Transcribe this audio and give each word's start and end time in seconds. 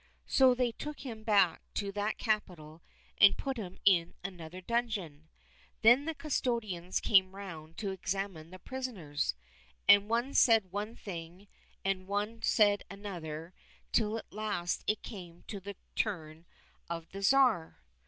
So 0.25 0.55
they 0.55 0.71
took 0.71 1.01
him 1.01 1.21
back 1.21 1.61
to 1.75 1.91
that 1.91 2.17
capital 2.17 2.81
and 3.19 3.37
put 3.37 3.57
him 3.57 3.77
in 3.85 4.15
another 4.23 4.59
dungeon. 4.59 5.29
Then 5.83 6.05
the 6.05 6.15
custodians 6.15 6.99
came 6.99 7.35
round 7.35 7.77
to 7.77 7.91
examine 7.91 8.49
the 8.49 8.57
prisoners, 8.57 9.35
and 9.87 10.09
one 10.09 10.33
said 10.33 10.71
one 10.71 10.95
thing 10.95 11.47
and 11.85 12.07
one 12.07 12.41
said 12.41 12.81
another, 12.89 13.53
till 13.91 14.17
at 14.17 14.33
last 14.33 14.83
it 14.87 15.03
came 15.03 15.43
to 15.45 15.59
the 15.59 15.75
turn 15.95 16.47
of 16.89 17.09
the 17.09 17.21
Tsar. 17.21 17.83